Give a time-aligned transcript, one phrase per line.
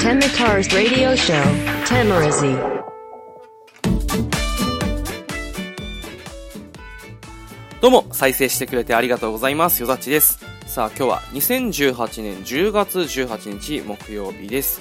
[0.00, 1.34] Temitars Radio Show,
[1.84, 2.56] Tamarazi.
[7.80, 9.80] どうも、再生してくれてありがとうございます。
[9.80, 10.38] よざちです。
[10.66, 14.80] さあ、今日は2018年10月18日木曜日です。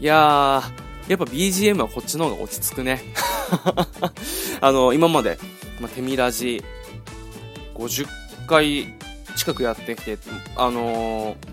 [0.00, 3.02] いやー、やっぱ BGM はこっちの方が落ち着くね。
[4.60, 5.38] あの、今まで、
[5.80, 6.62] まあ、手ミラジ
[7.74, 8.06] 50
[8.46, 8.94] 回
[9.36, 10.18] 近くやってきて、
[10.56, 11.51] あのー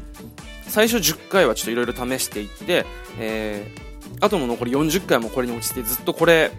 [0.70, 2.86] 最初10回はちょっといろいろ試していって、
[3.20, 6.52] えー、あとの残り40回もこれに落ちてずっとこれ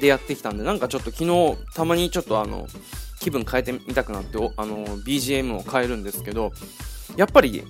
[0.00, 2.66] でやってきたんで、なんかちょっと昨日たまにちょっとあの、
[3.20, 6.52] 気分変えてみたくなってあの BGM を変えるんですけど
[7.16, 7.64] やっぱり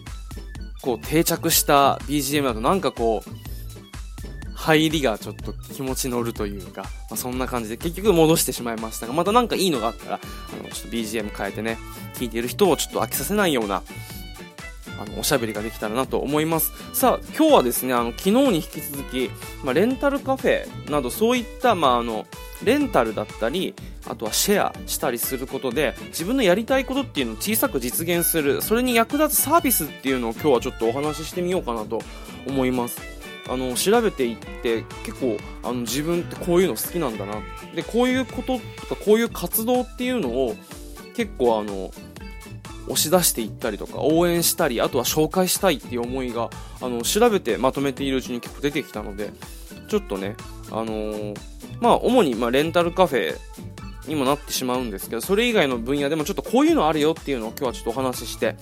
[0.83, 3.31] こう定着した BGM だとなんかこう
[4.55, 11.79] 入りがちょっと気持ち乗るというか、まあ、そんな感じで結局戻してしまいましたがまたなんかいいのがあったらあのちょっと BGM 変えてね
[12.19, 13.83] 聴いている人をちょっと飽きさせないような
[14.99, 16.73] あのおしゃべりができたらなと思います。
[16.93, 19.31] さあ今日はですねあの昨日に引き続き、
[19.65, 22.27] まあ、レンタルカフェなどそういった、まあ、あの
[22.65, 23.75] レンタルだったり
[24.09, 32.01] あとはシェアしたりすることで自分のやりたいことっていうのを小さく実現するそれに役立つサービスっていうのを今日はちょっとお話ししてみようかなと
[32.47, 33.17] 思います。
[33.49, 37.41] あの調べていって結構あの自分ってこういうの好きなんだな。
[37.75, 38.59] でこういうこと
[38.89, 40.57] とかこういう活動っていうのを
[41.15, 41.93] 結構あの
[42.89, 49.31] 押し出していったりとか応援したりあとは紹介したいっていう思いがあの調べてまとめているうちに結構出てきたので
[49.89, 50.37] ちょっとね
[50.71, 51.37] あのー
[51.81, 53.37] まあ主にまレンタルカフェ
[54.09, 58.57] にもなってしまうんですけどそれ以外の分野でもちょっとこういうのあるよっていうのを今日はちょっとお話しして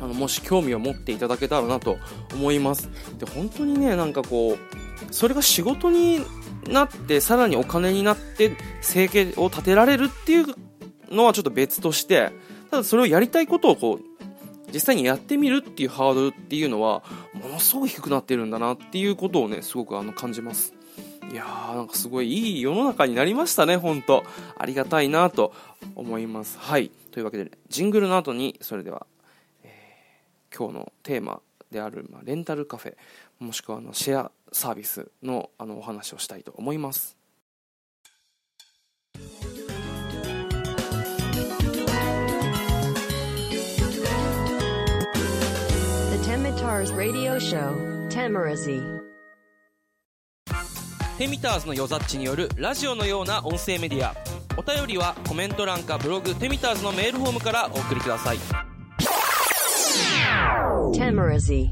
[0.00, 1.96] あのもし興味を持っていただけたらなと
[2.34, 2.90] 思います。
[3.18, 6.20] で本当にねなんかこうそれが仕事に
[6.68, 10.46] なってさらにお金になって生計を立てられるっていう
[11.10, 12.30] のはちょっと別として
[12.70, 14.00] ただそれをやりたいことをこう
[14.72, 17.02] 実際にやってみるっていうハードルっていうのは
[17.34, 20.74] ものすごく低くなってるんだなっていうことをねすごくあの感じます。
[21.30, 24.24] いやーなんかすごいいい世の中になりましたね本当。
[24.56, 25.52] ありがたいなと
[25.94, 26.58] 思います。
[26.58, 26.90] はい。
[27.10, 29.06] というわけで、ジングルの後にそれでは、
[29.64, 32.94] えー今日のテーマである、まあ、レンタルカフェ
[33.38, 37.15] もしくはあのシェアサービスのあのお話をしたいと思います
[46.86, 48.80] 「Temitars Radio Show, Tamarazi.
[51.18, 54.14] テミターズのよざっちによるラジオのような音声メディア
[54.56, 58.36] お便りはコメント欄かブログテミターズのメールフォームからお送りください
[60.94, 61.70] Tamarazi.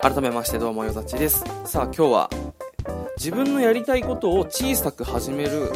[0.00, 1.44] 改めましてどうもよざちです。
[1.64, 2.30] さあ今日は
[3.16, 5.72] 自分のやりたいことを小さく始める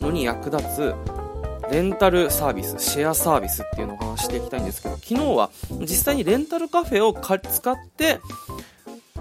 [0.00, 0.94] のに役立つ
[1.70, 8.20] レンタルサービスシェアサービスっていうのを話していきたいんですけど昨日は実際にレンタルカフェを使って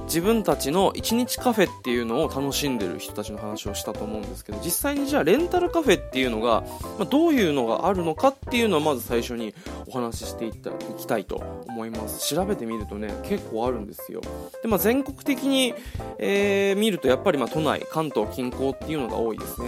[0.08, 6.64] 自分たちの一日カフェっていうのを楽しんでる人たちの話をしたと思うんですけど実際にじゃあレンタルカフェっていうのが、
[6.98, 9.54] まあ、どういうのがあるのかっていうのをまず最初に
[9.86, 11.36] お話ししていったいきたいと
[11.68, 12.34] 思います。
[12.34, 14.22] 調べてみるとね結構あるんですよ。
[14.62, 15.74] で、まあ、全国的に、
[16.18, 19.68] えー見るとやっぱりま都内関東近郊っていうのが多いですね。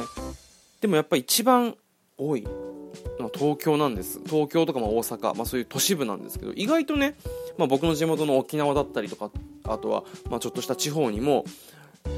[0.82, 1.76] でもやっぱり一番
[2.18, 4.20] 多いのは東京なんです。
[4.26, 7.16] 東京とかま大阪、まあ、そういう都市部なんですけど意外とね、
[7.58, 9.32] まあ、僕の地元の沖縄だったりとか
[9.74, 11.46] あとはまあちょっとした地方にも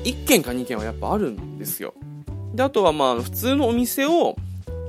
[0.03, 1.93] 1軒か2軒はやっぱあるんですよ。
[2.53, 4.35] であとはまあ普通のお店を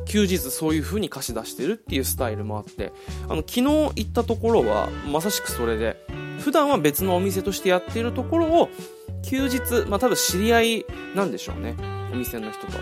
[0.07, 2.93] 休日そういう風に貸し出してるっていうスタイルもあって
[3.29, 5.97] あの昨日行ったところはまさしくそれで
[6.41, 8.69] 普段は別のお店としてやってるところを
[9.23, 11.77] 休日まあ多分知り合いなんでしょうね。
[12.13, 12.73] お店の人と。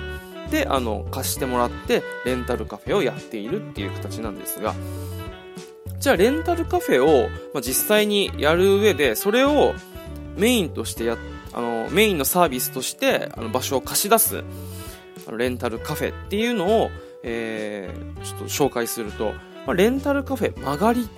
[0.51, 4.75] であの貸してもらってレンタルカフェをやっているっていう形なんですが
[6.01, 9.75] じゃあレンタルカフェを、まあ、実際にやる上でそれを
[10.37, 11.17] メインとしてや
[11.53, 14.43] あのメインのサービスとしてあの場所を貸し出す
[15.29, 16.91] あのレンタルカフェっていうのを、
[17.23, 19.33] えーちょっと紹介すると、
[19.67, 21.09] まあ、レンタルカフェ曲がり、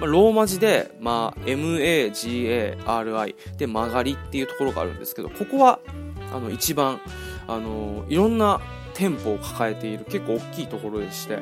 [0.00, 5.80] まあ、ローマ字で、まあ、MAGARI で曲がりっていうところがあるんですけどここは
[6.32, 7.00] あの一番
[7.48, 8.60] あのいろんな
[9.00, 11.38] 店舗を抱えている結構大きいところでして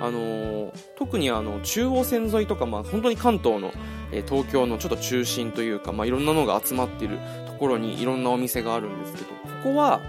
[0.00, 3.72] あのー特にあの中央線沿いとか、まあ、本当に関東の、
[4.10, 10.00] えー東京のちょっと中心というか、まあ、いろんなのが集まっているところにいろんなお店があるんですけどここは、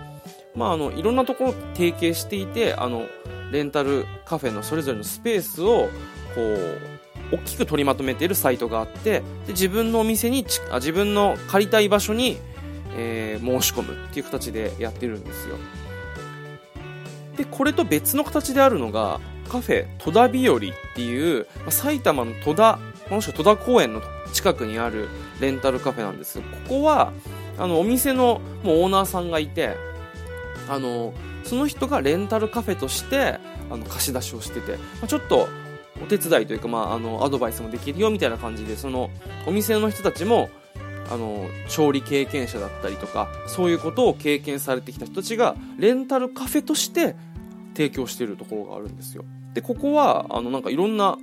[0.56, 3.06] まあ、あのいろんなところ提携していてあの
[3.52, 5.90] レンタルカフェのそれぞれのスペースを
[6.34, 12.38] こう大きく取りまとめているサイトがあってで自分のお店にあ自分の借りたい場所に、
[12.98, 15.56] えー、申し込むっていう形でやってるんですよ。
[17.40, 20.60] で、これと別の形であるのが、カフェ戸田日和っ
[20.94, 24.02] ていう、ま埼玉の戸田、もしくは戸田公園の
[24.34, 25.08] 近くにある
[25.40, 27.14] レンタルカフェなんですここは、
[27.58, 29.78] あの、お店のもうオーナーさんがいて、
[30.68, 31.14] あの、
[31.46, 33.40] その人がレンタルカフェとして、
[33.72, 35.48] あの、貸し出しをしてて、まあ、ちょっと、
[36.04, 39.10] お手伝いというか、まあ、あの、アドバイスもできるよみたいな感じで、その、
[39.48, 40.50] お店の人たちも、
[41.10, 47.16] あの、調理経験者だったりとか、そういうことを経験されてきた人たちが、レンタルカフェとして
[47.80, 49.24] 提供しているところがあるんですよ。
[49.54, 51.18] で、ここは、あの、なんかいろんな、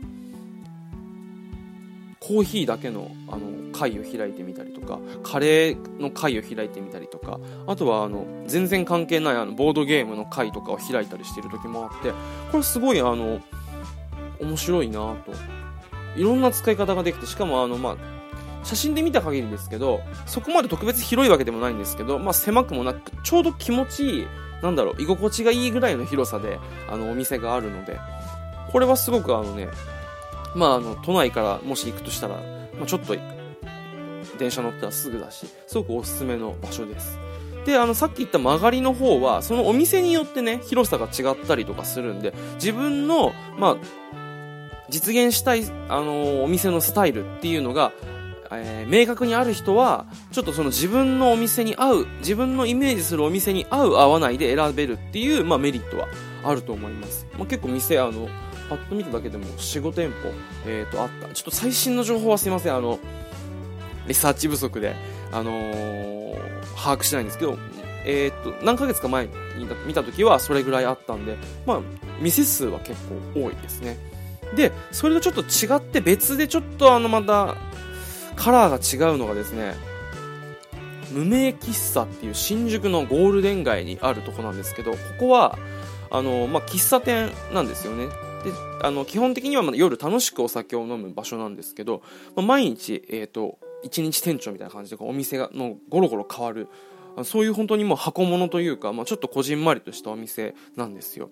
[2.19, 12.13] コーヒーだけの、あの、会を開いてみたりとか、カレーの会を開いてみたりとか、あとは、あの、全然関係ないあの、ボードゲームの会とかを開いたりしてる時もあって、
[12.51, 13.41] これすごい、あの、
[14.41, 15.33] 面白いなと。
[16.17, 17.97] いろんな使い方ができて、しかも、あの、まあ、
[18.67, 24.27] 写真で見た限りですけど、そこまで特別広いわけでもないんですけど、まあ、狭くもなく、ちょうど気持ちいい、
[24.61, 26.59] なんだろう、居心地がいいぐらいの広さで、
[26.91, 27.99] あの、お店があるので、
[28.73, 29.69] これはすごくあのね、
[30.57, 32.35] まあ、あの、都内からもし行くとしたら、
[32.77, 33.15] まあ、ちょっと、
[34.37, 37.19] 電車乗ったらすぐだし、すごくおすすめの場所です。
[37.67, 43.77] で、あの、さっき言った曲がりの方は、そのお店によってね、広さが違ったりとかするんで、自分の、まあ、
[44.89, 47.93] 実現したい、あのお店のスタイルっていうのが、
[48.53, 56.09] えー、明確にある人は、ちょっとその自分のお店に合う、自分のイメージするお店に合う合わないで選べるっていう、まあ、メリットは
[56.45, 57.27] あると思います。
[57.39, 58.29] まあ、結構店、あの、
[58.69, 60.33] パッと見ただけでも4、5店舗、
[60.67, 61.29] えっ、ー、と、あった。
[61.29, 62.99] ちょっと最新の情報はすいません、あの、
[64.07, 64.95] リサーチ不足で、
[65.33, 66.37] あのー、
[66.77, 67.59] 把握してないんですけど、
[68.05, 69.33] えっ、と、何ヶ月か前に
[69.87, 71.81] 見た時はそれぐらいあったんで、まあ、
[72.21, 73.01] 店数は結
[73.35, 73.99] 構多いですね。
[74.55, 77.57] で、それとちょっと違って別でちょっとあのまた、
[78.37, 79.75] カラーが違うのがですね、
[81.11, 85.59] 無名喫茶っていう新宿のゴールデン街にあるとこなんですけど、ここは、
[86.11, 88.07] あの、まあ、喫茶店なんですよね。
[88.07, 88.13] で、
[88.83, 92.03] あの、基本的には夜楽しくお酒を飲む場所なんですけど、
[92.35, 96.69] まあ、毎日、えっ、ー、と、一日店長みたいな感じでお店がのゴロゴロ変わる、
[97.25, 101.31] そういう本当にもう箱物というか、まあ、ちょっとこじんまりとしたお店なんですよ。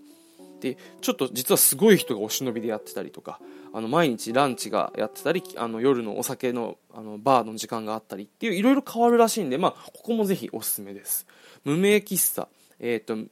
[0.65, 3.39] で、ちょっと実はすごい人がお忍びでやってたりとか、
[3.75, 11.27] あの、毎日ランチがやってたり、あの、夜のお酒の、あの、バーの時間があったりっていう、いろいろ変わるらしいんで、まあ、ここもぜひおすすめです。
[11.65, 12.49] 無名喫茶、
[12.81, 13.31] えっ、ー、と、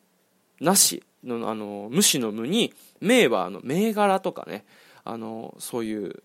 [0.61, 4.67] なしの、あの、無視の無に、名は、あの、銘柄とかね、
[5.05, 6.23] あの、そういう、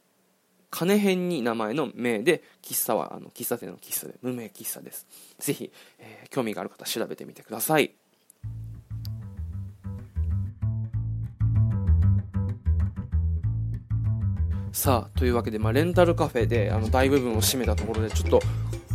[0.70, 5.08] 金編に名前の名で、喫茶は、あの、喫茶店の喫茶で、無名喫茶です。
[5.40, 7.92] ぜひ、えー、興味がある方調べてみてください。
[14.78, 18.40] さあ、というわけで、まあ、レンタルカフェで、あの、大部分を占めたところで、ちょっと、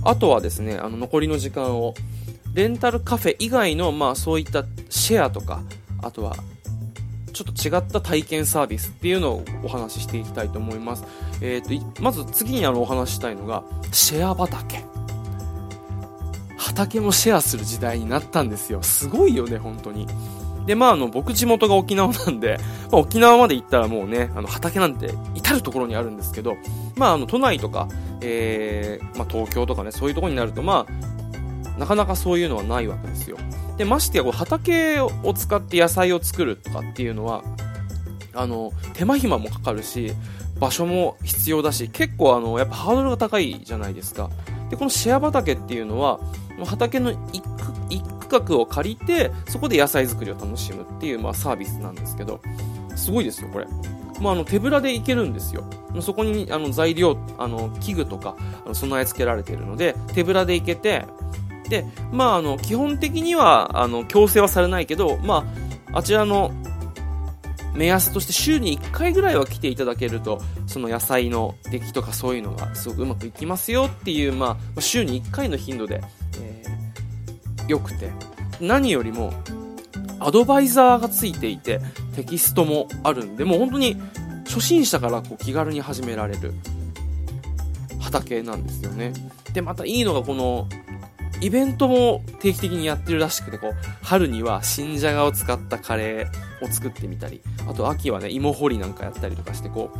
[0.04, 1.94] あとはですね、あの、残りの時間を、
[2.54, 5.60] レンタルカフェ以外の、まあ、そういったシェアとか、
[6.00, 6.36] あとは、
[7.32, 11.02] ちょっと違った体験サービスっていうのをお話ししていきたいと思います。
[11.40, 14.84] え、ー、と、まず次にあの、お話したいのが、シェア畑。
[16.58, 18.84] 畑もシェアする時代になったんですよ。
[18.84, 20.06] すごいよね、本当に。
[20.66, 22.58] で、まあ、あの、僕地元が沖縄なんで、
[22.90, 25.12] まあ、沖縄まで行ったらもうね、あの、畑なんて
[25.52, 26.56] 至るところにあるんですけど、
[26.96, 27.88] まあ、あの、都内とか、
[28.20, 33.36] えー、まあ、東京とかね、そういうとこになると、まあ、なかなかそういうのはないわけですよ。
[33.76, 37.42] で、ましてや、こう、畑を使って野菜を作るとかっていうのは、
[38.34, 40.12] あの、手間暇もかかるし、
[40.58, 44.30] 場所も必要だし、結構あの、やっぱハードルが高いじゃないですか。
[44.70, 46.20] で、このシェア畑っていうのは、
[46.64, 47.42] 畑の一
[47.90, 52.40] 一画を借りて、そこで野菜作りを楽しむっていう、まあ、サービスなんですけど、
[52.96, 53.66] すごいですよ、これ。
[54.22, 55.64] まあ、あの、手ぶらでいけるんですよ。
[56.00, 58.36] そこに、あの、材料、あの、器具とか、
[58.72, 61.04] 備え付けられているので、手ぶらでいけて、
[61.68, 65.44] で、まあ、あの、基本的には、あの、強制はされないけど、ま
[65.92, 66.52] あ、あちらの、
[67.74, 76.02] 目安として週に1回ぐらいは来ていただけると、その野菜の出来とかそういうのがすごくうまくいきますよっていう、まあ、週に1回の頻度で、
[76.38, 76.62] え
[77.66, 78.10] 良くて、
[78.60, 79.32] 何よりも、
[80.26, 81.80] アドバイザーがついていて、
[82.14, 83.96] テキストもあるんで、もう本当に
[84.46, 86.52] 初心者からこう気軽に始められる
[88.00, 89.12] 畑なんですよね。
[89.52, 90.68] で、またいいのがこの、
[91.40, 99.90] イベントも定期的にやってるらしくて、こう、春には新じゃがを使ったカレーを作ってみたり、あと秋はね、芋掘りなんかやったりとかして、こ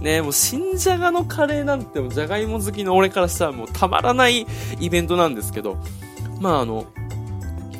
[0.00, 4.46] う、ねもう新じゃがのカレーなんてじゃがいも好きの俺からしたらもうたまらない
[4.78, 5.78] イベントなんですけど、
[6.40, 6.86] まああの、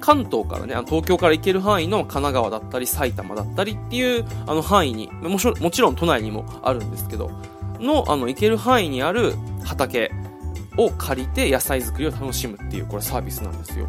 [0.05, 7.31] 関東からね、あの東京から行ける範囲の神奈川だったり埼玉だったりっていうあの範囲にももちろん都内にもあるんですけど、
[7.81, 9.33] の、あの、行ける範囲にある
[9.65, 10.13] 畑
[10.77, 13.89] を借りて野菜作りを楽しむっていうこれサービスなんですよ。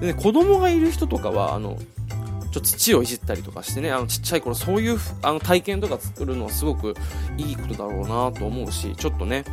[0.00, 6.94] で、ね、子供がいる人とかはあのちょっと土をいじったりとかしてねあのちっちゃい頃そういうあの体験とか作るのはすごく
[7.36, 9.44] いいことだろうなと思うしちょっとね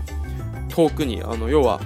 [0.69, 1.81] 遠くにあの要は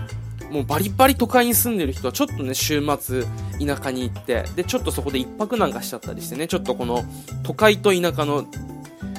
[0.52, 3.24] もうバリバリ都会に住んでる人はちょっとね週末
[3.66, 7.04] 田舎に行ってでちょっとそこで一泊なんかしちゃったりしてねちょっとこの
[7.44, 8.46] 都会と田舎の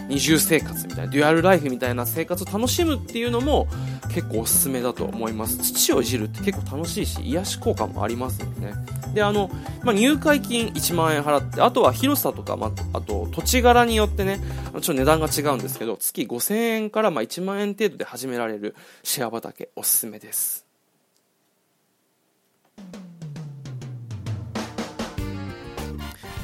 [0.09, 3.67] 二重生活みたいなデュアルライフみたいな生活を楽しむっていうのも
[4.13, 5.59] 結構おすすめだと思います。
[5.59, 8.75] 土をいじるって結構楽しいし癒し効果もありますんでね。
[9.15, 9.51] であの、
[9.83, 14.41] まあ、入会金1万円払ってあとは広さとか、まあ、あと土地柄によってね
[14.73, 20.66] ちょっと値段が違うんですけど月5000円からま1万円程度で始められるシェア畑おすすめです。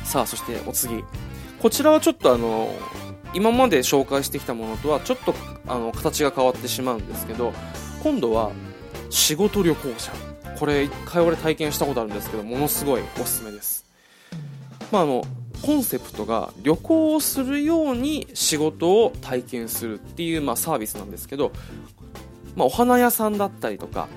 [0.04, 1.02] さあそしてお次。
[1.60, 2.74] こちらはちょっとあの
[3.32, 5.34] 今まで紹介してきたものとはちょっと
[5.66, 7.54] あの形が変わってしまうんですけど
[8.02, 8.50] 今度は
[9.08, 10.12] 仕事旅行者。
[10.58, 13.86] これ一回俺体験したことあるんですけどものすごいおすすめです。
[14.92, 15.24] まああの
[15.62, 21.52] コンセプトが旅行をするように仕事を体験するっていう、まあ、サービスなんですけど、
[22.56, 24.08] まあ、お花屋さんだったりとか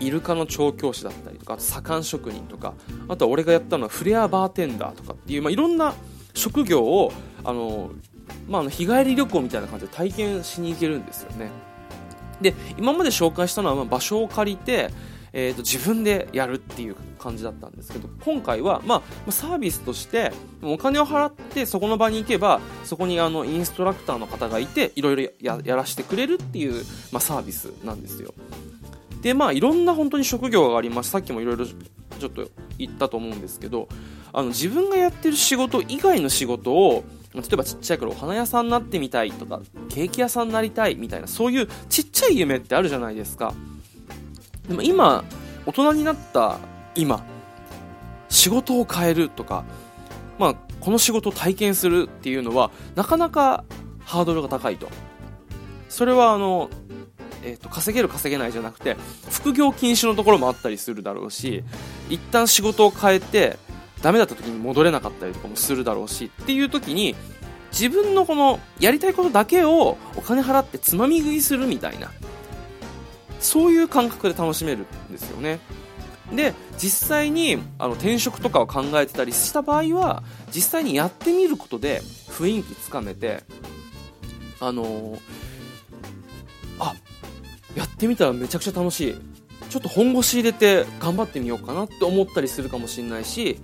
[0.00, 2.74] イルカの調教師だったりとかあと左官職人とか
[3.08, 5.94] あとは俺がやったのはフレアバーテンダーとかっていう、まあ、いろんな
[6.34, 7.12] 職業を
[7.44, 7.90] あの、
[8.48, 11.50] まあ、の日帰り旅行みたいな感じで体験しに行けるんですよね。
[12.40, 14.90] で今まで紹介したのはま場所を借りて
[15.32, 28.34] えーと、自分でやるっていう感じだったんですけど今回は、まあ、サービスとしてお金を払ってそこの場に行けばそこにあのインストラクターの方がいていろいろやらせてくれるっていう、まあ、サービスなんですよ。
[29.22, 31.10] でまあいろんな本当に職業があります。
[31.10, 32.48] さっきもいろいろちょっと
[32.78, 33.88] 言ったと思うんですけど
[34.32, 43.54] あの自分がやってる仕事以外の仕事を例えばちっちゃい頃お花屋さんになってみたいとかケーキ屋さんになりたいみたいなそういうちっちゃい夢ってあるじゃないですか。
[44.68, 45.24] でも今
[45.66, 46.58] 大人になった
[46.94, 47.24] 今
[48.28, 49.64] 仕事を変えるとか、
[50.38, 53.64] まあ、この仕事を体験するっていうのはなかなか
[54.04, 54.88] ハードルが高いと。
[55.88, 56.68] それはあの、
[57.48, 58.96] えーと、稼げる稼げないじゃなくて
[59.30, 61.64] 副業禁止のところもあったりするだろうし
[62.10, 63.56] 一旦仕事を変えて
[64.02, 67.16] ダメだった時に戻れなかったりとかもするだろうしっていう時に
[67.72, 72.10] 自分のこのやりたいことだけをお金払ってつまみ食いするみたいな
[73.40, 75.60] そういう感覚で楽しめるんですよね。
[76.34, 80.22] で実際にあの転職とかを考えてたりした場合は
[80.54, 83.44] 実際にやってみることで雰囲気つかめて
[84.60, 85.18] あのー、
[87.98, 89.14] ってみたらめちゃくちゃ楽しい。
[89.68, 93.58] ちょっと本腰入れて頑張ってみようかなって思ったりするかもしれないし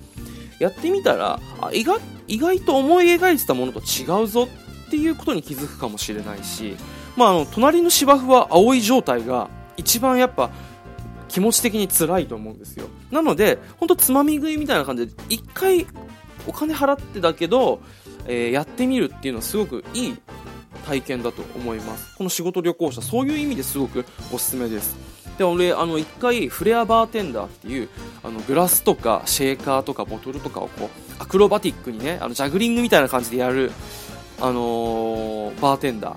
[0.59, 4.49] やってみたらあ意外意外と思い描いてたものと違うぞ
[4.87, 6.77] っていうことに気づくかもしれないし、
[7.17, 10.51] まあ、あの隣の芝生は青い状態が一番やっぱ
[11.29, 12.87] 気持ち的に辛いと思うんですよ。
[13.11, 15.87] なので本当つまみ食いみたいな感じで一回
[16.47, 17.81] お金払ってだけど、
[18.27, 20.17] えー、やってみるっていうのはすごくいい
[20.87, 22.15] 体験だと思います。
[22.17, 24.97] この仕事旅行者そういう意味ですごくおすすめです。
[25.39, 27.89] で俺あの1回フレアバーテンダーっていう
[28.23, 30.89] あのグラスとかシェーカーとかボトルとかをこう
[31.19, 33.73] アクロバティックにねあのジャグリングみたいな感じでやる、
[34.41, 36.17] あのー、バーテンダー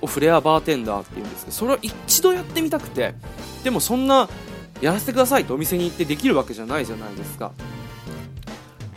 [0.00, 3.14] をフレアバーテンダーっていうんですけどそれを一度やってみたくて
[3.64, 4.28] でもそんな
[4.80, 7.52] やらせてくださいとお店に行ってできるわけじゃないじゃないですか。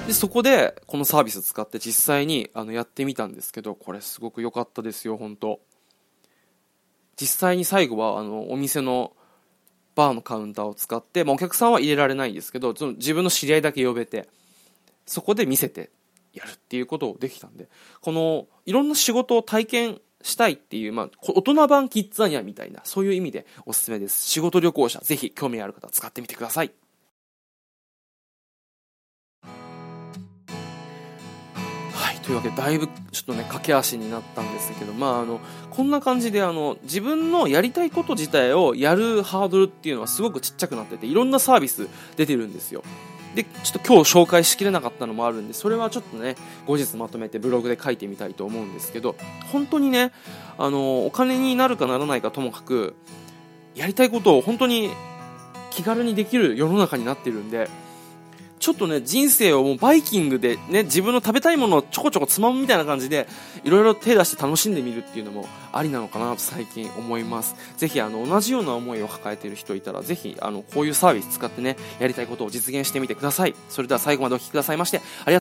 [0.08, 5.60] でそこでこのサービスを使って実際にあのやってみたんですけどこれすごく良かったですよ本当
[7.20, 9.14] 実際に最後はあのお店の
[9.96, 14.28] バーのカウンターを使って、まあ、お客さんは入れられないんですけどその自分の知り合いだけ呼べて
[15.06, 15.90] そこで見せて
[16.34, 17.68] やるっていうことをできたんで
[18.02, 24.28] このいろんな仕事を体験したいっていう、まあ、大人版キッザニアみたいな、そういう意味でおすすめです。
[24.28, 26.72] 仕事旅行者、ぜひ興味ある方使ってみてください。
[32.26, 35.40] というわけで、だいぶちょっとね、駆け足になったんですけど、まあ、あの、
[35.70, 42.84] こんな感じで、あの、自分のやりたいこと自体をやるハードルっていうのはすごくちっちゃくなってて、いろんなサービス出てるんですよ。
[43.36, 49.18] でちょっと今日紹介しきれなかったのもあるんでそれはちょっとね後日まとめてブログで書いてみたいと思うんですけど
[49.52, 50.14] 本当にね
[50.58, 52.96] あのお金になるかならないかともかく
[53.76, 54.90] やりたいことを本当に
[55.70, 57.70] 気軽にできる世の中になってるんで
[58.60, 63.28] ちょっとね、人生をもうバイキングでね、自分の食べたいものをちょこちょこつまむみたいな感じで、
[63.64, 67.56] いろいろ手出して楽しんでみるっていうのもありなのかなと最近思います。
[67.78, 73.56] ぜひ、あの、同じような思いを抱えている人いたら、ぜひ、あの、こういうサービス使ってね、やりたいことを実現してみてください。
[73.70, 75.34] それでは最後までお聴きくださいまして、ありがとう